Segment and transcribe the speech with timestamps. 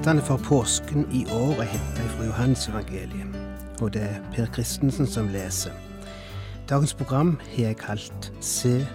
[0.00, 3.34] Tekstene for påsken i år er henta fra Johannesevangeliet,
[3.82, 5.76] og det er Per Christensen som leser.
[6.68, 8.86] Dagens program har jeg kalt Se,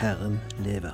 [0.00, 0.93] Herren lever.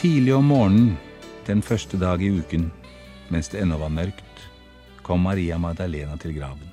[0.00, 0.94] Tidlig om morgenen
[1.44, 2.70] den første dag i uken,
[3.28, 4.46] mens det ennå var mørkt,
[5.04, 6.70] kom Maria Magdalena til graven.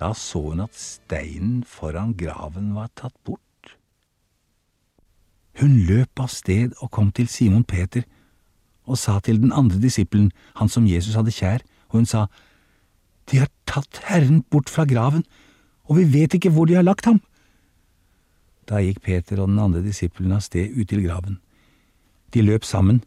[0.00, 3.74] Da så hun at steinen foran graven var tatt bort.
[5.60, 8.08] Hun løp av sted og kom til Simon Peter
[8.88, 12.30] og sa til den andre disippelen, han som Jesus hadde kjær, og hun sa,
[13.28, 15.28] De har tatt Herren bort fra graven,
[15.84, 17.20] og vi vet ikke hvor de har lagt ham.
[18.64, 21.43] Da gikk Peter og den andre disippelen av sted ut til graven.
[22.34, 23.02] De løp sammen,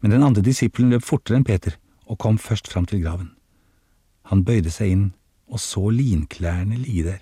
[0.00, 1.74] men den andre disippelen løp fortere enn Peter
[2.06, 3.32] og kom først fram til graven.
[4.30, 5.06] Han bøyde seg inn
[5.48, 7.20] og så linklærne ligge der,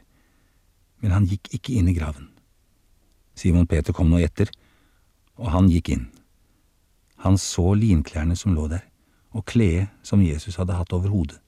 [1.01, 2.29] men han gikk ikke inn i graven.
[3.37, 4.51] Simon Peter kom nå etter,
[5.37, 6.07] og han gikk inn.
[7.25, 8.85] Han så linklærne som lå der,
[9.37, 11.41] og kledet som Jesus hadde hatt over hodet.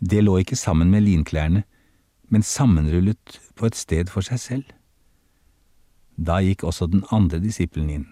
[0.00, 1.64] Det lå ikke sammen med linklærne,
[2.28, 4.64] men sammenrullet på et sted for seg selv.
[6.16, 8.06] Da gikk også den andre disippelen inn,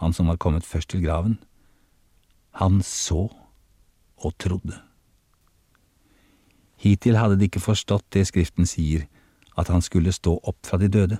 [0.00, 1.38] han som var kommet først til graven.
[2.60, 3.28] Han så
[4.16, 4.80] og trodde.
[6.80, 9.06] Hittil hadde de ikke forstått det Skriften sier,
[9.56, 11.18] at han skulle stå opp fra de døde.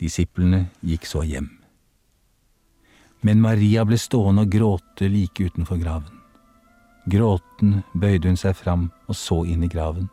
[0.00, 1.50] Disiplene gikk så hjem.
[3.24, 6.20] Men Maria ble stående og gråte like utenfor graven.
[7.10, 10.08] Gråten bøyde hun seg fram og så inn i graven,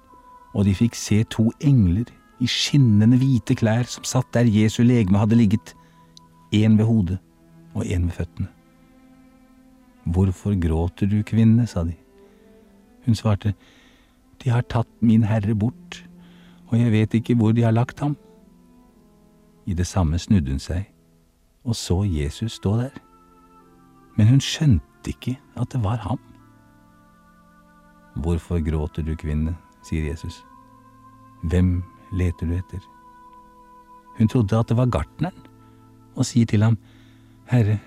[0.53, 2.09] og de fikk se to engler
[2.41, 5.75] i skinnende hvite klær som satt der Jesu legeme hadde ligget,
[6.51, 7.19] én ved hodet
[7.73, 8.47] og én ved føttene.
[10.05, 11.93] Hvorfor gråter du, kvinne, sa de.
[13.05, 13.53] Hun svarte,
[14.43, 16.01] De har tatt min Herre bort,
[16.67, 18.17] og jeg vet ikke hvor de har lagt ham.
[19.65, 20.87] I det samme snudde hun seg
[21.63, 22.95] og så Jesus stå der,
[24.17, 26.19] men hun skjønte ikke at det var ham.
[28.15, 29.55] Hvorfor gråter du, kvinne,
[29.87, 30.43] sier Jesus.
[31.43, 32.83] Hvem leter du etter?
[34.17, 35.47] Hun trodde at det var gartneren,
[36.15, 36.77] og sier til ham,
[37.47, 37.79] Herre,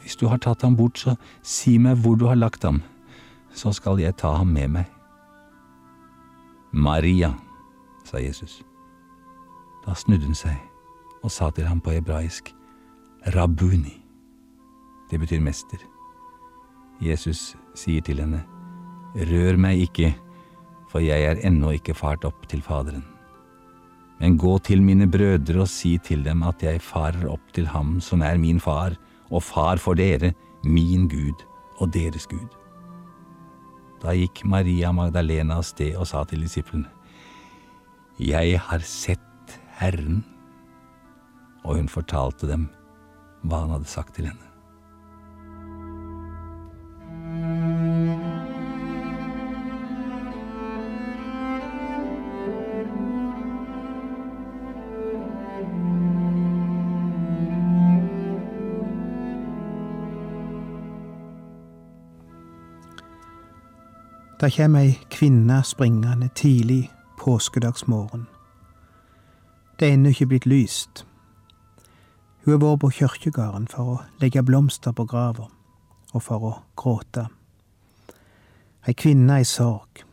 [0.00, 2.82] hvis du har tatt ham bort, så si meg hvor du har lagt ham,
[3.54, 4.90] så skal jeg ta ham med meg.
[6.72, 7.30] Maria,
[8.04, 8.62] sa Jesus.
[9.86, 10.58] Da snudde hun seg
[11.24, 12.50] og sa til ham på hebraisk,
[13.32, 13.94] Rabuni.
[15.10, 15.78] Det betyr mester.
[17.00, 18.42] Jesus sier til henne,
[19.14, 20.10] Rør meg ikke,
[20.90, 23.04] for jeg er ennå ikke fart opp til Faderen.
[24.24, 27.98] Men gå til mine brødre og si til dem at jeg farer opp til ham
[28.00, 28.94] som er min far,
[29.28, 30.30] og far for dere,
[30.64, 31.42] min Gud
[31.76, 32.48] og deres Gud.
[34.00, 36.88] Da gikk Maria Magdalena av sted og sa til disiplene,
[38.16, 40.24] Jeg har sett Herren.
[41.64, 42.70] Og hun fortalte dem
[43.44, 44.43] hva han hadde sagt til henne.
[64.44, 68.26] Da kommer ei kvinne springende tidlig påskedagsmorgen.
[69.80, 71.06] Det er ennå ikke blitt lyst.
[72.44, 75.48] Hun har vært på kirkegården for å legge blomster på grava
[76.12, 77.24] og for å gråte.
[78.84, 80.04] Ei kvinne i sorg,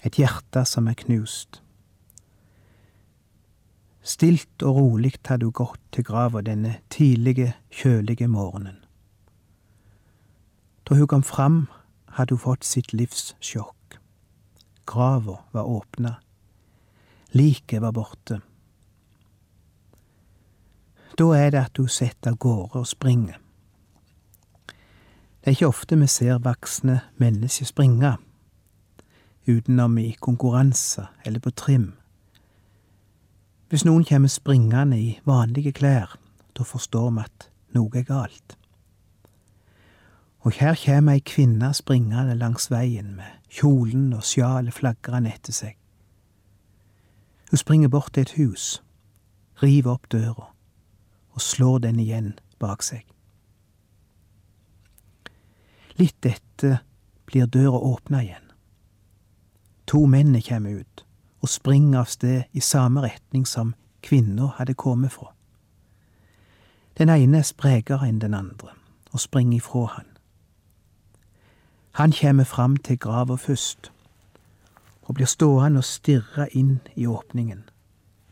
[0.00, 1.60] et hjerte som er knust.
[4.00, 8.80] Stilt og rolig hadde hun gått til grava denne tidlige, kjølige morgenen.
[10.88, 11.66] Da hun kom fram,
[12.14, 13.98] hadde hun fått sitt livs sjokk.
[14.86, 16.16] Grava var åpna.
[17.34, 18.40] Liket var borte.
[21.18, 23.38] Da er det at hun setter av gårde og springer.
[25.44, 28.16] Det er ikke ofte vi ser voksne mennesker springe.
[29.46, 31.92] utenom i konkurranser eller på trim.
[33.68, 36.16] Hvis noen kommer springende i vanlige klær,
[36.56, 38.56] da forstår vi at noe er galt.
[40.44, 45.78] Og her kjem ei kvinne springende langs veien med kjolen og sjalet flagrende etter seg.
[47.50, 48.82] Hun springer bort til et hus,
[49.62, 50.50] river opp døra
[51.34, 53.06] og slår den igjen bak seg.
[55.96, 56.82] Litt etter
[57.26, 58.50] blir døra åpna igjen.
[59.86, 61.04] To menn kommer ut
[61.40, 63.74] og springer av sted i samme retning som
[64.04, 65.30] kvinna hadde kommet fra.
[66.98, 68.74] Den ene er sprekere enn den andre
[69.12, 70.13] og springer ifra han.
[71.94, 73.92] Han kommer fram til grava først
[75.02, 77.62] og blir stående og stirre inn i åpningen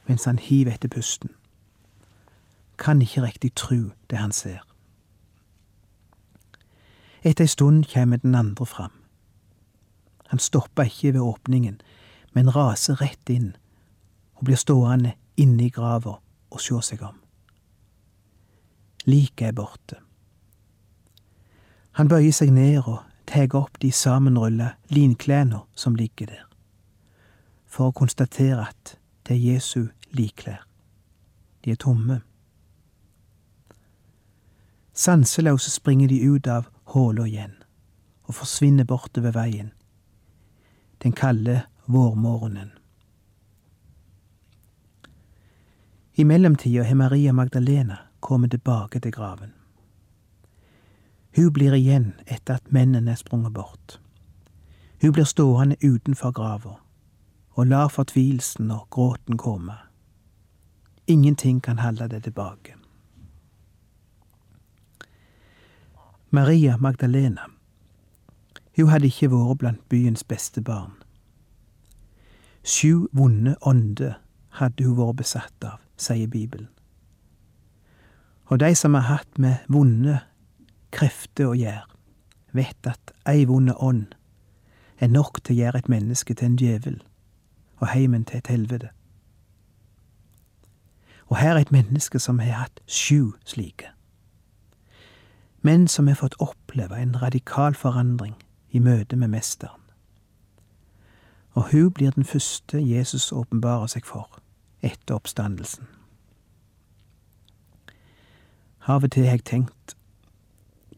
[0.08, 1.30] mens han hiver etter pusten.
[2.78, 4.64] Kan ikke riktig tru det han ser.
[7.22, 8.90] Etter ei stund kommer den andre fram.
[10.26, 11.80] Han stopper ikke ved åpningen,
[12.32, 13.54] men raser rett inn
[14.34, 16.16] og blir stående inne i grava
[16.50, 17.14] og sjå seg om.
[19.06, 20.02] Liket er borte.
[21.92, 26.44] Han bøyer seg ned og tar opp de sammenrulla linklærne som ligger der,
[27.66, 28.96] for å konstatere at
[29.26, 30.66] det er Jesu likklær.
[31.64, 32.20] De er tomme.
[34.92, 37.54] Sanseløse springer de ut av hula igjen
[38.28, 39.72] og forsvinner bortover veien,
[41.02, 42.70] den kalde vårmorgenen.
[46.14, 49.61] I mellomtida har Maria Magdalena kommet tilbake til graven.
[51.36, 54.00] Hun blir igjen etter at mennene er sprunget bort.
[55.02, 56.76] Hun blir stående utenfor grava
[57.52, 59.74] og lar fortvilelsen og gråten komme.
[61.06, 62.74] Ingenting kan holde det tilbake.
[66.30, 67.40] Maria Magdalena.
[68.76, 70.94] Hun hadde ikke vært blant byens beste barn.
[72.64, 74.14] Sju vonde ånder
[74.48, 76.68] hadde hun vært besatt av, sier Bibelen.
[78.46, 80.20] Og de som har hatt med vonde
[80.92, 81.88] krefter å gjøre,
[82.52, 84.12] vet at ei vonde ånd
[85.02, 87.00] er nok til å gjøre et menneske til en djevel
[87.82, 88.92] og heimen til et helvete.
[91.26, 93.88] Og her er et menneske som har hatt sju slike.
[95.62, 98.36] Men som har fått oppleve en radikal forandring
[98.70, 99.80] i møte med Mesteren.
[101.52, 104.38] Og hun blir den første Jesus åpenbarer seg for
[104.82, 105.88] etter oppstandelsen.
[108.86, 109.96] Av og til har jeg tenkt,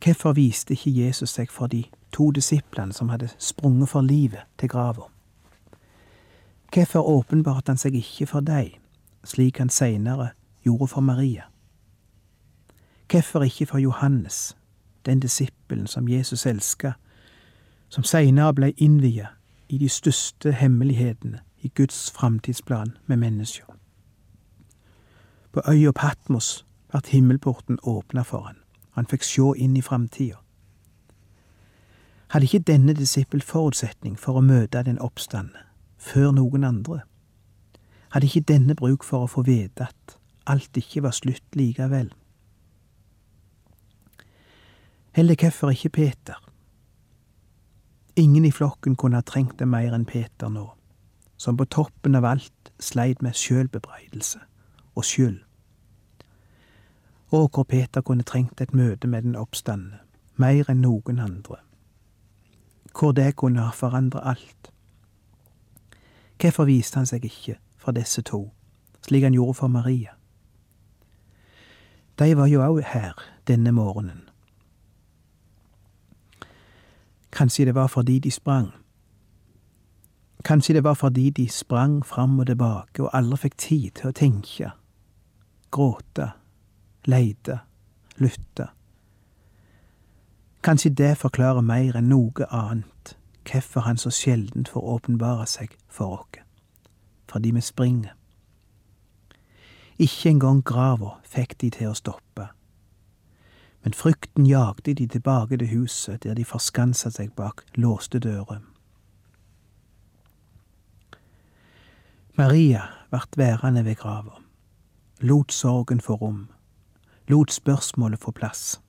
[0.03, 4.69] hvorfor viste ikke Jesus seg for de to disiplene som hadde sprunget for livet til
[4.69, 5.03] grava?
[6.75, 8.71] Hvorfor åpenbarte han seg ikke for dem,
[9.25, 10.29] slik han seinere
[10.63, 11.43] gjorde for Maria?
[13.11, 14.57] Hvorfor ikke for Johannes,
[15.07, 16.93] den disippelen som Jesus elska,
[17.89, 19.29] som seinere ble innvia
[19.69, 23.65] i de største hemmelighetene i Guds framtidsplan med mennesker?
[25.53, 28.57] På øya Patmos ble himmelporten åpna for han,
[28.95, 30.41] han fikk sjå inn i framtida.
[32.35, 35.61] Hadde ikke denne disippel forutsetning for å møte den oppstande
[35.99, 37.03] før noen andre.
[38.15, 40.17] Hadde ikke denne bruk for å få vite at
[40.51, 42.11] alt ikke var slutt likevel?
[45.15, 46.41] Heller hvorfor ikke Peter?
[48.17, 50.69] Ingen i flokken kunne ha trengt det mer enn Peter nå,
[51.39, 54.43] som på toppen av alt sleit med sjølbebreidelse
[54.95, 55.41] og skyld.
[57.35, 59.99] Og hvor Peter kunne trengt et møte med den oppstandende,
[60.37, 61.57] mer enn noen andre.
[62.99, 64.71] Hvor det kunne ha forandret alt.
[66.39, 68.53] Hvorfor viste han seg ikke for disse to,
[69.03, 70.15] slik han gjorde for Maria?
[72.19, 73.19] De var jo òg her
[73.51, 74.29] denne morgenen.
[77.33, 78.71] Kanskje det var fordi de sprang.
[80.45, 84.15] Kanskje det var fordi de sprang fram og tilbake og aldri fikk tid til å
[84.15, 84.71] tenke,
[85.75, 86.31] gråte,
[87.07, 87.59] leite,
[88.17, 88.69] lytte.
[90.65, 96.21] Kanskje det forklarer mer enn noe annet hvorfor han så sjeldent får åpenbare seg for
[96.21, 96.41] oss.
[97.29, 98.15] Fordi vi springer.
[99.99, 102.49] Ikke engang grava fikk de til å stoppe.
[103.85, 108.63] Men frykten jagde de tilbake til huset, der de forskansa seg bak låste dører.
[112.37, 114.41] Maria vart værende ved grava,
[115.21, 116.49] lot sorgen få rom,
[117.29, 118.81] lot spørsmålet få plass.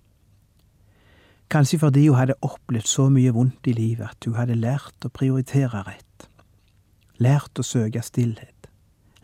[1.50, 5.14] Kanskje fordi hun hadde opplevd så mye vondt i livet at hun hadde lært å
[5.14, 6.30] prioritere rett.
[7.22, 8.70] Lært å søke stillhet.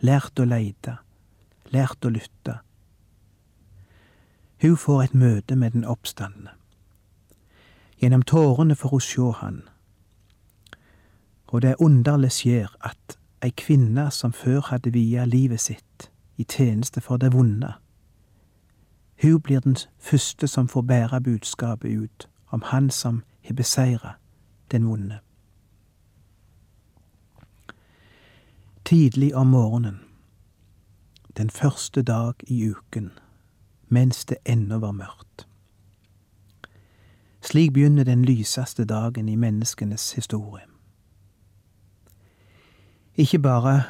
[0.00, 0.96] Lært å leite.
[1.74, 2.60] Lært å lytte.
[4.62, 6.54] Hun får et møte med den oppstandende.
[7.98, 9.58] Gjennom tårene får hun sjå han.
[11.52, 17.02] Og det underlig skjer at ei kvinne som før hadde via livet sitt i tjeneste
[17.02, 17.74] for det vonde,
[19.22, 24.12] hun blir den første som får bære budskapet ut om Han som har beseira
[24.70, 25.18] den vonde.
[28.84, 30.00] Tidlig om morgenen,
[31.36, 33.10] den første dag i uken,
[33.88, 35.46] mens det ennå var mørkt.
[37.42, 40.62] Slik begynner den lyseste dagen i menneskenes historie.
[43.16, 43.82] Ikke bare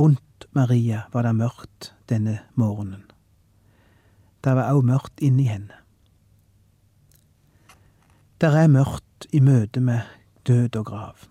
[0.00, 3.13] rundt Maria var det mørkt denne morgenen.
[4.44, 5.72] Det var òg mørkt inni henne.
[8.40, 10.04] Der er mørkt i møte med
[10.44, 11.28] død og grav,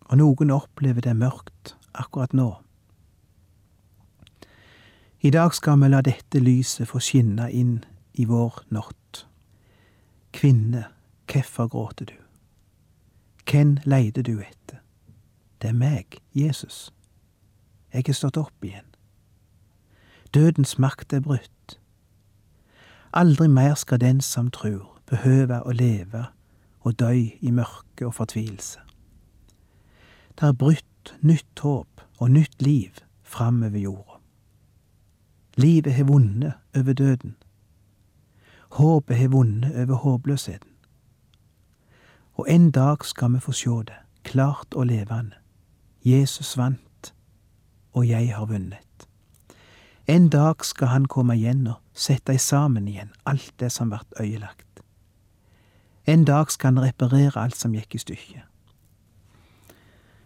[0.00, 2.50] og noen opplever det mørkt akkurat nå.
[5.20, 7.78] I dag skal vi la dette lyset få skinne inn
[8.12, 9.24] i vår natt.
[10.32, 10.84] Kvinne,
[11.26, 12.18] hvorfor gråter du?
[13.48, 14.82] Hvem leide du etter?
[15.62, 16.92] Det er meg, Jesus.
[17.92, 18.86] Jeg er stått opp igjen.
[20.34, 21.57] Dødens makt er brutt.
[23.12, 26.26] Aldri mer skal den som tror, behøve å leve
[26.80, 28.80] og dø i mørke og fortvilelse.
[30.38, 34.20] Det er brutt nytt håp og nytt liv framover jorda.
[35.56, 37.36] Livet har vunnet over døden.
[38.70, 40.70] Håpet har vunnet over håpløsheten.
[42.34, 45.34] Og en dag skal vi få sjå det, klart og levende.
[46.04, 47.14] Jesus vant,
[47.92, 49.08] og jeg har vunnet.
[50.06, 54.64] En dag skal han komme igjen og sette sammen igjen alt det som vart øyelagt.
[56.06, 58.44] En dag skal han reparere alt som gikk i stykker.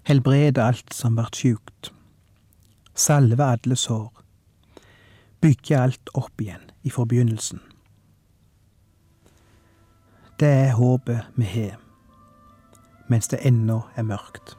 [0.06, 1.92] Helbrede alt som vart sjukt.
[2.94, 4.10] Salve alle sår.
[5.40, 7.60] Bygge alt opp igjen i forbegynnelsen.
[10.38, 11.78] Det er håpet vi har,
[13.08, 14.56] mens det ennå er mørkt.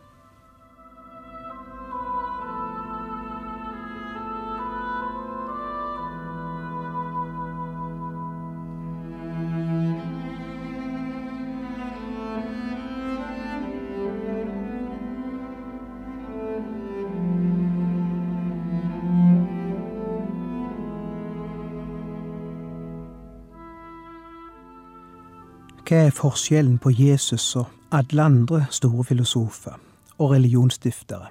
[25.84, 29.74] Hva er forskjellen på Jesus og alle andre store filosofer
[30.16, 31.28] og religionsstiftere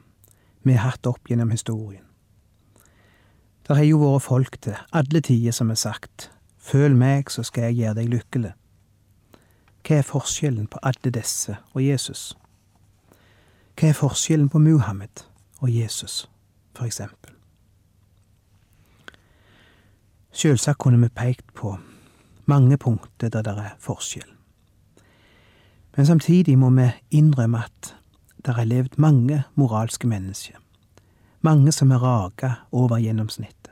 [0.62, 2.02] vi har hatt opp gjennom historien?
[3.64, 6.28] Det har jo vært folk til alle tider som har sagt
[6.62, 8.50] Føl meg, så skal jeg gjøre deg lykkelig.
[9.82, 12.36] Hva er forskjellen på alle disse og Jesus?
[13.72, 15.24] Hva er forskjellen på Muhammed
[15.64, 16.28] og Jesus,
[16.76, 17.32] for eksempel?
[20.30, 21.78] Selvsagt kunne vi pekt på
[22.46, 24.41] mange punkter der det er forskjell.
[25.96, 27.94] Men samtidig må vi innrømme at
[28.46, 30.56] det er levd mange moralske mennesker.
[31.40, 33.70] Mange som er raga over gjennomsnittet.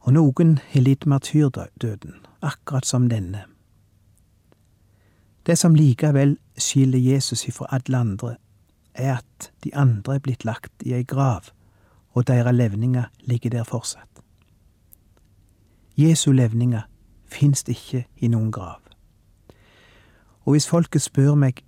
[0.00, 3.44] Og noen har lidd martyrdøden, akkurat som denne.
[5.46, 8.36] Det som likevel skiller Jesus ifra alle andre,
[8.94, 11.52] er at de andre er blitt lagt i ei grav,
[12.12, 14.20] og deres levninger ligger der fortsatt.
[15.96, 16.82] Jesu levninger
[17.26, 18.87] fins ikke i noen grav.
[20.48, 21.58] Og hvis folket spør meg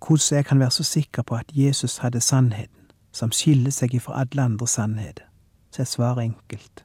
[0.00, 4.20] hvordan jeg kan være så sikker på at Jesus hadde sannheten, som skiller seg ifra
[4.20, 5.24] alle andre sannheter,
[5.70, 6.84] så er svaret enkelt.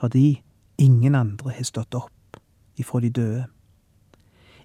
[0.00, 0.42] Fordi
[0.78, 2.36] ingen andre har stått opp
[2.76, 3.44] ifra de døde.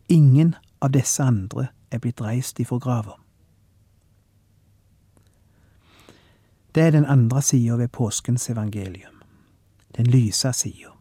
[0.10, 3.16] Ingen av disse andre er blitt reist ifra grava.
[6.76, 9.24] Det er den andre sida ved påskens evangelium,
[9.98, 10.92] den lyse sida.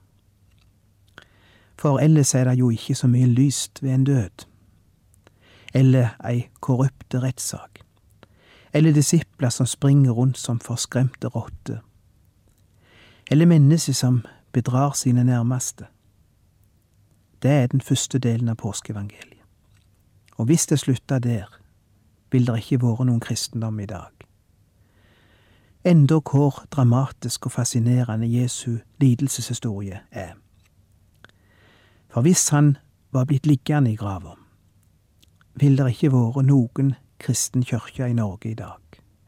[1.79, 4.47] For ellers er det jo ikke så mye lyst ved en død
[5.75, 7.81] eller ei korrupte rettssak,
[8.73, 11.81] eller disipler som springer rundt som forskremte rotter,
[13.31, 14.23] eller mennesker som
[14.53, 15.87] bedrar sine nærmeste.
[17.43, 19.41] Det er den første delen av påskeevangeliet.
[20.37, 21.61] Og hvis det slutta der,
[22.33, 24.13] vil det ikke vært noen kristendom i dag.
[25.85, 30.35] Enda hvor dramatisk og fascinerende Jesu lidelseshistorie er.
[32.09, 32.77] For hvis han
[33.13, 34.40] var blitt liggende i grava,
[35.55, 38.81] vil det ikke vært noen kristen kirke i Norge i dag,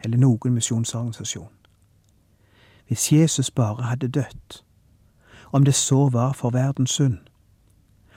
[0.04, 1.50] eller noen misjonsorganisasjon.
[2.86, 4.62] Hvis Jesus bare hadde dødd,
[5.52, 7.18] om det så var for verdens synd,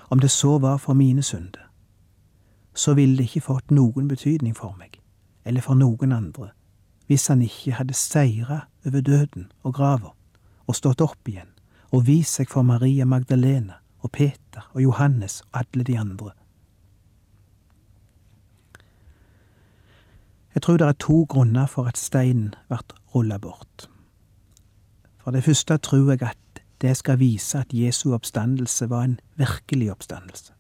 [0.09, 1.71] om det så var for mine synder,
[2.75, 5.01] så ville det ikke fått noen betydning for meg,
[5.45, 6.50] eller for noen andre,
[7.07, 10.13] hvis han ikke hadde seira over døden og grava,
[10.67, 11.51] og stått opp igjen,
[11.91, 16.31] og vist seg for Maria Magdalena og Peter og Johannes og alle de andre
[20.55, 22.83] Jeg tror det er to grunner for at steinen blir
[23.15, 23.89] rulla bort.
[25.19, 29.91] For det første tror jeg at det skal vise at Jesu oppstandelse var en virkelig
[29.91, 30.53] oppstandelse.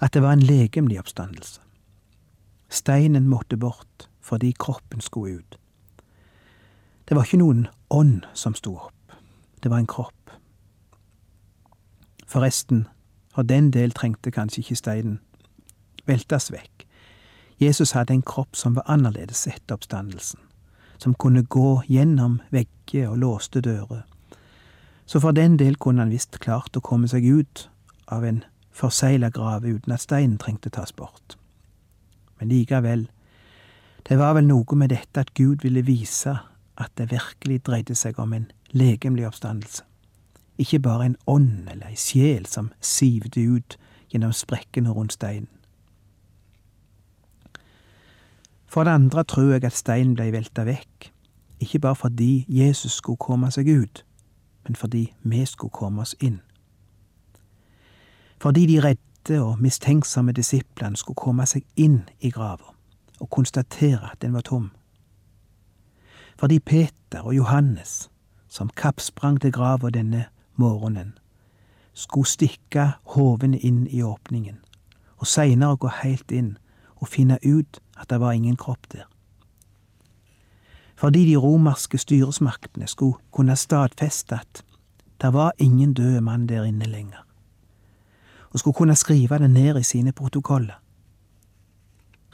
[0.00, 1.60] At det var en legemlig oppstandelse.
[2.68, 5.58] Steinen måtte bort fordi kroppen skulle ut.
[7.08, 9.12] Det var ikke noen ånd som sto opp,
[9.62, 10.30] det var en kropp.
[12.26, 12.86] Forresten,
[13.34, 15.20] for den del trengte kanskje ikke steinen
[16.06, 16.87] veltes vekk.
[17.58, 20.40] Jesus hadde en kropp som var annerledes etter oppstandelsen,
[20.98, 24.04] som kunne gå gjennom vegger og låste dører.
[25.06, 27.68] Så for den del kunne han visst klart å komme seg ut
[28.06, 31.36] av en forsegla grav uten at steinen trengte tas bort.
[32.38, 33.08] Men likevel,
[34.08, 36.36] det var vel noe med dette at Gud ville vise
[36.78, 39.82] at det virkelig dreide seg om en legemlig oppstandelse.
[40.58, 43.78] Ikke bare en ånd eller ei sjel som sivde ut
[44.10, 45.50] gjennom sprekkene rundt steinen.
[48.68, 51.12] For det andre tror jeg at steinen blei velta vekk,
[51.60, 54.04] ikke bare fordi Jesus skulle komme seg ut,
[54.64, 56.40] men fordi vi skulle komme oss inn.
[58.38, 62.74] Fordi de redde og mistenksomme disiplene skulle komme seg inn i grava
[63.18, 64.70] og konstatere at den var tom.
[66.38, 68.10] Fordi Peter og Johannes,
[68.48, 70.24] som kappsprang til grava denne
[70.56, 71.18] morgenen,
[71.94, 74.60] skulle stikke hovene inn i åpningen,
[75.16, 76.58] og seinere gå heilt inn
[77.00, 79.06] og finne ut at det var ingen kropp der.
[80.96, 84.64] Fordi de romerske styresmaktene skulle kunne stadfeste at
[85.22, 87.26] det var ingen død mann der inne lenger,
[88.50, 90.82] og skulle kunne skrive det ned i sine protokoller.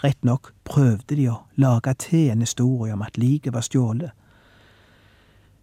[0.04, 4.10] Rett nok prøvde de å lage til en historie om at liket var stjålet,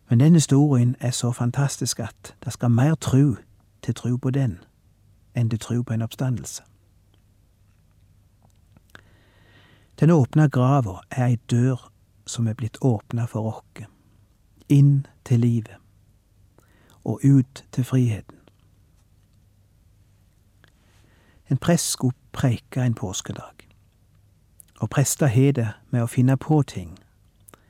[0.10, 3.36] men den historien er så fantastisk at det skal mer tru
[3.82, 4.58] til tru på den
[5.36, 6.64] enn til tru på en oppstandelse.
[10.02, 11.92] Den åpna grava er ei dør
[12.26, 13.84] som er blitt åpna for oss,
[14.66, 15.78] inn til livet
[17.06, 18.38] og ut til friheten.
[21.50, 23.68] En prest skulle preike en påskedag,
[24.80, 26.96] og prester har det med å finne på ting,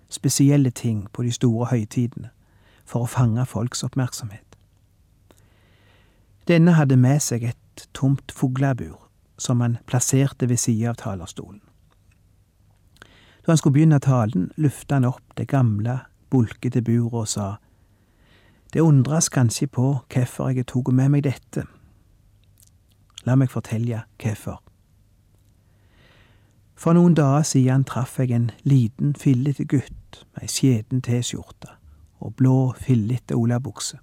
[0.10, 2.30] spesielle ting på de store høytidene,
[2.86, 4.56] for å fange folks oppmerksomhet.
[6.48, 8.96] Denne hadde med seg et tomt fuglebur
[9.38, 11.62] som han plasserte ved sida av talerstolen.
[13.46, 16.00] Da han skulle begynne talen, løfta han opp det gamle,
[16.30, 17.56] bulkete buret og sa,
[18.74, 21.66] Det undres kanskje på hvorfor jeg tok med meg dette.
[23.26, 24.62] La meg fortelle hvorfor.
[26.76, 31.76] For noen dager siden traff jeg en liten, fillete gutt med ei skjeden T-skjorte
[32.22, 33.98] og blå, fillete olabukse.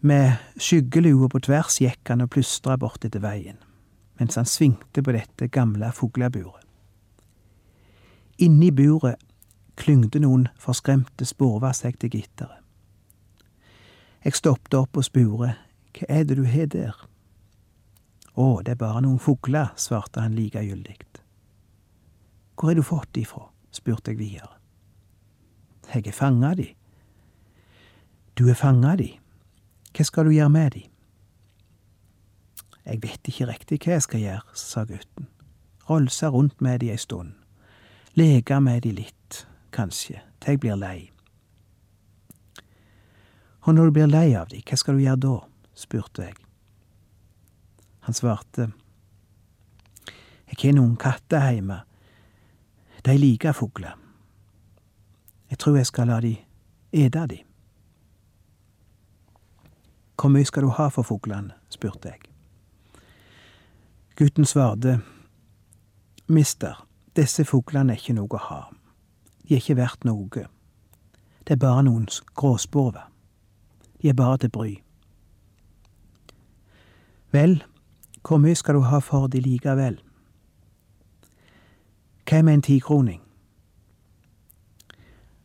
[0.00, 3.58] Med skyggelua på tvers gikk han og plystra bortetter veien,
[4.18, 6.67] mens han svingte på dette gamle fugleburet.
[8.38, 9.18] Inni buret
[9.78, 12.62] klyngde noen forskremte sporver seg til gitteret.
[14.24, 15.54] Jeg stoppet opp og spurte
[15.98, 16.94] hva er det du har der?
[18.38, 20.98] Å, det er bare noen fugler, svarte han likegyldig.
[22.58, 23.48] Hvor har du fått de fra?
[23.70, 24.50] spurte jeg videre.
[25.94, 26.68] Jeg har fanga de.
[28.38, 29.12] Du har fanga de.
[29.94, 30.84] Hva skal du gjøre med de?
[32.84, 35.28] Jeg vet ikke riktig hva jeg skal gjøre, sa gutten.
[35.90, 37.37] Rolsa rundt med de ei stund.
[38.18, 41.10] Leke med de litt, kanskje, til jeg blir lei.
[43.60, 45.34] Og når du blir lei av de, hva skal du gjøre da?
[45.78, 46.34] spurte jeg.
[48.08, 48.72] Han svarte,
[50.48, 51.76] Jeg har noen katter hjemme.
[53.04, 53.94] De liker fugler.
[55.50, 56.34] Jeg tror jeg skal la de
[56.92, 57.38] ete de.
[60.16, 61.54] Hvor mye skal du ha for fuglene?
[61.70, 62.26] spurte jeg.
[64.16, 64.98] Gutten svarte,
[66.26, 66.87] Mister,
[67.18, 68.60] disse fuglene er ikke noe å ha.
[69.42, 70.44] De er ikke verdt noe.
[71.44, 72.06] Det er bare noen
[72.38, 73.08] gråspurver.
[74.02, 74.74] De er bare til bry.
[77.34, 77.62] Vel,
[78.22, 79.98] hvor mye skal du ha for de likevel?
[82.28, 83.20] Hva med en tikroning?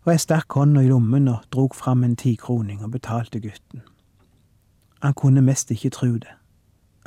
[0.03, 3.85] Og jeg stakk hånda i lommen og drog fram en tikroning og betalte gutten.
[5.01, 6.31] Han kunne mest ikke tru det,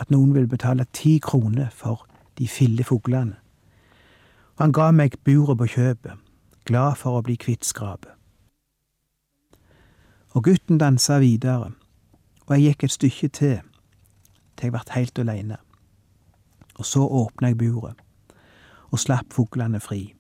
[0.01, 2.09] at noen ville betale ti kroner for
[2.41, 3.37] de fille fuglene
[4.57, 6.21] han ga meg buret på kjøpet,
[6.65, 8.13] glad for å bli kvitt skrapet.
[10.33, 11.75] Og gutten dansa videre,
[12.47, 13.59] og jeg gikk et stykke til,
[14.57, 15.59] til jeg vart heilt aleine.
[16.77, 18.01] Og så åpna jeg buret,
[18.93, 20.15] og slapp fuglene fri,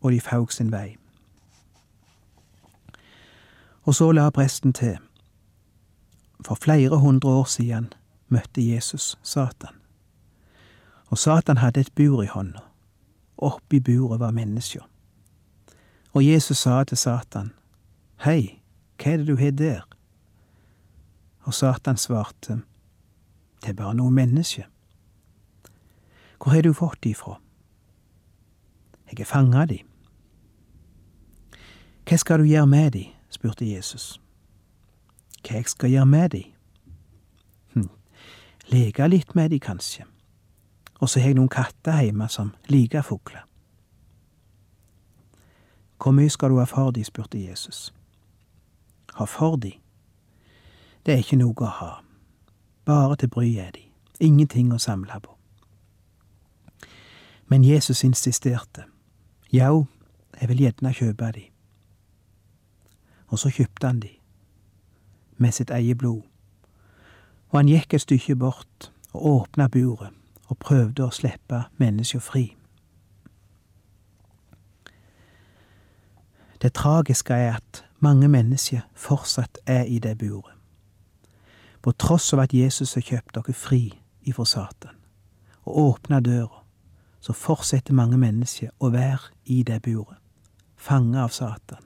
[0.00, 0.96] og de faug sin vei.
[3.82, 4.96] Og så la presten til.
[6.44, 7.90] For flere hundre år siden
[8.28, 9.74] møtte Jesus Satan.
[11.10, 12.62] Og Satan hadde et bur i hånda
[13.38, 14.88] Oppi buret var mennesker.
[16.12, 17.52] Og Jesus sa til Satan,
[18.24, 18.62] Hei,
[18.96, 19.82] hva er det du har der?
[21.44, 22.62] Og Satan svarte,
[23.62, 24.66] Det er bare noen menneske.
[26.38, 27.40] Hvor har du fått de fra?
[29.10, 29.78] Jeg har fanga de.
[32.06, 33.04] Hva skal du gjøre med de?
[33.30, 34.20] spurte Jesus.
[35.42, 36.42] Hva jeg skal gjøre med de?
[37.74, 37.88] Hm,
[38.72, 40.04] leke litt med de, kanskje.
[40.98, 43.44] Og så har jeg noen katter hjemme som liker fugler.
[46.02, 47.04] Hvor mye skal du ha for de?
[47.04, 47.94] spurte Jesus.
[49.14, 49.72] Ha for de?
[51.06, 51.92] Det er ikke noe å ha.
[52.84, 53.84] Bare til bry er de.
[54.20, 55.32] Ingenting å samle på.
[57.48, 58.84] Men Jesus insisterte.
[59.52, 59.86] Jau,
[60.40, 61.44] jeg vil gjerne kjøpe de.
[63.28, 64.10] Og så kjøpte han de,
[65.36, 66.22] med sitt eget blod.
[67.50, 70.14] Og han gikk et stykke bort og åpna buret
[70.46, 72.46] og prøvde å slippe mennesker fri.
[76.62, 80.52] Det tragiske er at mange mennesker fortsatt er i det buret.
[81.82, 83.82] På tross av at Jesus har kjøpt dere fri
[84.26, 84.96] ifra Satan
[85.66, 86.62] og åpna døra,
[87.20, 90.18] så fortsetter mange mennesker å være i det buret,
[90.76, 91.82] fanget av Satan,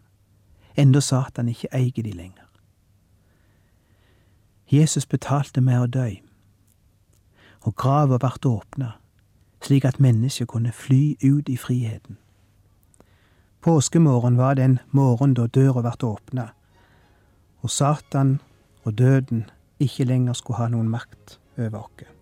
[0.77, 2.47] enda Satan ikke eier de lenger.
[4.69, 6.11] Jesus betalte med å dø,
[7.63, 8.93] og grava vart åpna,
[9.63, 12.17] slik at mennesket kunne fly ut i friheten.
[13.61, 16.49] Påskemorgen var den morgen da døra vart åpna,
[17.61, 18.41] og Satan
[18.85, 19.45] og døden
[19.81, 22.20] ikke lenger skulle ha noen makt over oss.